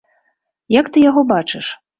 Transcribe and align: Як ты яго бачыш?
Як 0.79 0.91
ты 0.95 1.05
яго 1.09 1.27
бачыш? 1.35 1.65